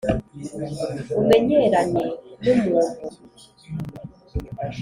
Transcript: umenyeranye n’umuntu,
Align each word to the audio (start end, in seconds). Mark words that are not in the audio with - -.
umenyeranye 1.19 2.05
n’umuntu, 2.41 3.05